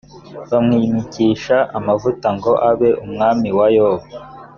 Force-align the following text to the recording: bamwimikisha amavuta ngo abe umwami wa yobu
bamwimikisha 0.49 1.57
amavuta 1.77 2.27
ngo 2.37 2.51
abe 2.69 2.89
umwami 3.05 3.49
wa 3.57 3.67
yobu 3.75 4.07